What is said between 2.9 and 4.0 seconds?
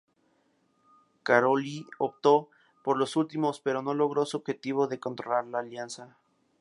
los últimos, pero no